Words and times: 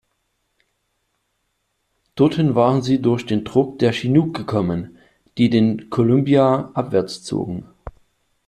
Dorthin 2.15 2.55
waren 2.55 2.81
sie 2.81 3.03
durch 3.03 3.27
den 3.27 3.43
Druck 3.43 3.77
der 3.77 3.91
Chinook 3.91 4.33
gekommen, 4.35 4.97
die 5.37 5.51
den 5.51 5.91
Columbia 5.91 6.71
abwärts 6.73 7.21
zogen. 7.21 7.67